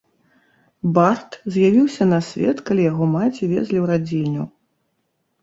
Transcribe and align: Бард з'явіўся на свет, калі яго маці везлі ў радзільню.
Бард 0.95 1.31
з'явіўся 1.57 2.07
на 2.13 2.19
свет, 2.29 2.57
калі 2.71 2.81
яго 2.91 3.03
маці 3.15 3.43
везлі 3.53 3.77
ў 3.83 3.85
радзільню. 3.93 4.43